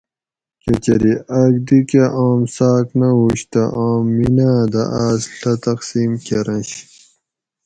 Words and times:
کچری 0.61 1.13
آک 1.39 1.53
دی 1.67 1.79
کہ 1.89 2.03
آم 2.23 2.39
څاۤک 2.55 2.87
نہ 2.99 3.09
ہوش 3.17 3.39
تہ 3.51 3.63
آم 3.85 4.03
میناۤ 4.15 4.61
دہ 4.71 4.83
آۤس 5.03 5.21
ڷھہ 5.37 5.53
تقسیم 5.65 6.11
کۤرنش 6.25 6.69